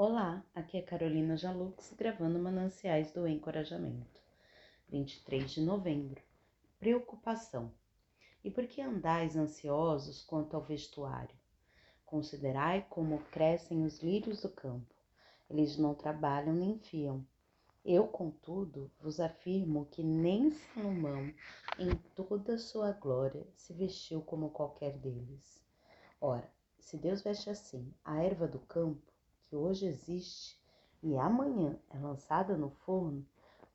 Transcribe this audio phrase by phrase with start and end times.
[0.00, 4.22] Olá, aqui é Carolina Jalux gravando Mananciais do Encorajamento.
[4.88, 6.22] 23 de novembro.
[6.78, 7.72] Preocupação.
[8.44, 11.34] E por que andais ansiosos quanto ao vestuário?
[12.06, 14.94] Considerai como crescem os lírios do campo.
[15.50, 17.26] Eles não trabalham nem fiam.
[17.84, 21.28] Eu, contudo, vos afirmo que nem Salomão,
[21.76, 25.60] em toda sua glória, se vestiu como qualquer deles.
[26.20, 29.17] Ora, se Deus veste assim a erva do campo,
[29.48, 30.60] que hoje existe
[31.02, 33.26] e amanhã é lançada no forno,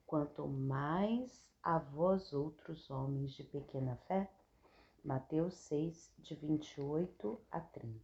[0.05, 4.29] quanto mais a vós outros homens de pequena fé?
[5.03, 7.99] Mateus 6, de 28 a 30.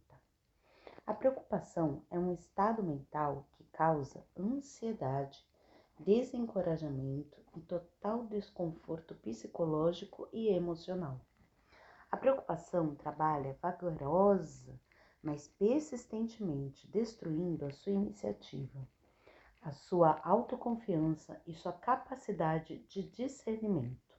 [1.06, 5.46] A preocupação é um estado mental que causa ansiedade,
[5.98, 11.20] desencorajamento e total desconforto psicológico e emocional.
[12.10, 14.78] A preocupação trabalha vagarosa
[15.22, 18.88] mas persistentemente destruindo a sua iniciativa,
[19.62, 24.10] a sua autoconfiança e sua capacidade de discernimento.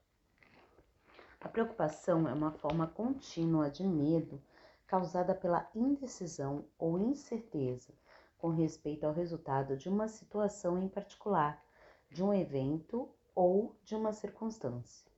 [1.40, 4.40] A preocupação é uma forma contínua de medo
[4.86, 7.92] causada pela indecisão ou incerteza
[8.38, 11.64] com respeito ao resultado de uma situação em particular,
[12.10, 15.10] de um evento ou de uma circunstância.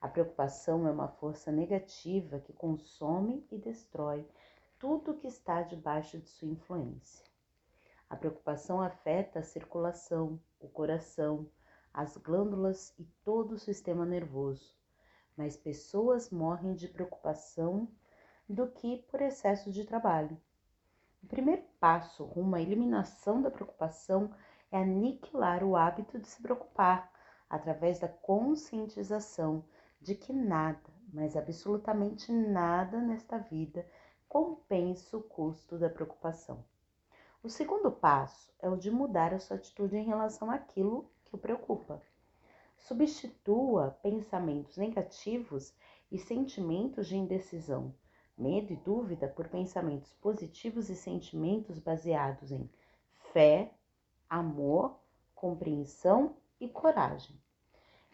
[0.00, 4.26] A preocupação é uma força negativa que consome e destrói
[4.78, 7.24] tudo que está debaixo de sua influência.
[8.08, 11.50] A preocupação afeta a circulação, o coração,
[11.92, 14.76] as glândulas e todo o sistema nervoso.
[15.36, 17.88] Mais pessoas morrem de preocupação
[18.48, 20.40] do que por excesso de trabalho.
[21.22, 24.32] O primeiro passo rumo à eliminação da preocupação
[24.70, 27.10] é aniquilar o hábito de se preocupar
[27.48, 29.64] através da conscientização
[30.00, 33.86] de que nada, mas absolutamente nada nesta vida
[34.28, 36.64] compensa o custo da preocupação.
[37.42, 41.38] O segundo passo é o de mudar a sua atitude em relação àquilo que o
[41.38, 42.02] preocupa.
[42.76, 45.72] Substitua pensamentos negativos
[46.10, 47.94] e sentimentos de indecisão,
[48.36, 52.68] medo e dúvida por pensamentos positivos e sentimentos baseados em
[53.32, 53.72] fé,
[54.28, 54.98] amor,
[55.34, 57.40] compreensão e coragem.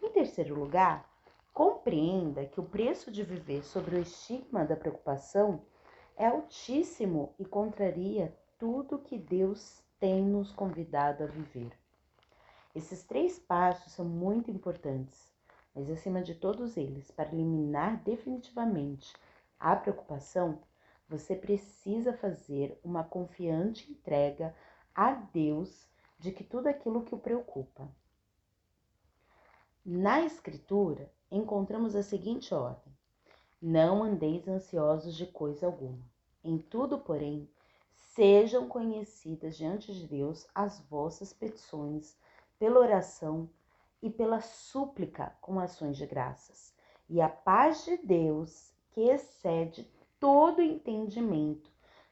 [0.02, 1.08] Em terceiro lugar,
[1.52, 5.64] compreenda que o preço de viver sobre o estigma da preocupação
[6.16, 11.72] é altíssimo e contraria tudo que Deus tem nos convidado a viver.
[12.74, 15.30] Esses três passos são muito importantes,
[15.74, 19.14] mas acima de todos eles, para eliminar definitivamente
[19.58, 20.60] a preocupação,
[21.08, 24.54] você precisa fazer uma confiante entrega
[24.94, 25.86] a Deus
[26.18, 27.88] de que tudo aquilo que o preocupa.
[29.84, 32.96] Na Escritura, encontramos a seguinte ordem:
[33.64, 36.12] Não andeis ansiosos de coisa alguma
[36.44, 37.48] em tudo, porém,
[37.94, 42.16] sejam conhecidas diante de Deus as vossas petições
[42.58, 43.48] pela oração
[44.02, 46.74] e pela súplica com ações de graças.
[47.08, 51.70] E a paz de Deus, que excede todo entendimento,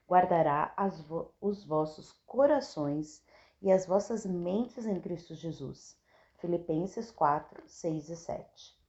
[0.08, 0.72] guardará
[1.08, 3.24] vo os vossos corações
[3.60, 5.98] e as vossas mentes em Cristo Jesus.
[6.36, 8.80] Filipenses 4, 6 e 7.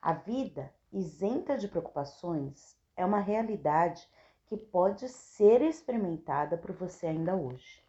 [0.00, 4.08] A vida isenta de preocupações é uma realidade
[4.46, 7.84] que pode ser experimentada por você ainda hoje.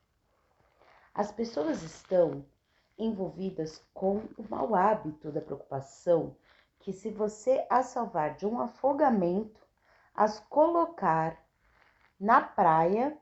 [1.14, 2.46] As pessoas estão
[2.98, 6.36] envolvidas com o mau hábito da preocupação,
[6.80, 9.62] que se você as salvar de um afogamento,
[10.14, 11.42] as colocar
[12.20, 13.18] na praia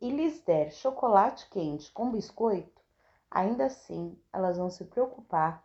[0.00, 2.82] e lhes der chocolate quente com biscoito,
[3.30, 5.64] ainda assim elas vão se preocupar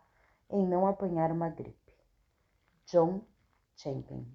[0.50, 1.94] em não apanhar uma gripe.
[2.86, 3.22] John
[3.78, 4.26] Champion